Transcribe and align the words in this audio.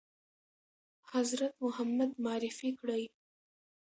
حضرت 1.11 1.53
محمد 1.63 2.11
معرفي 2.23 2.69
کړی؟ 2.79 3.03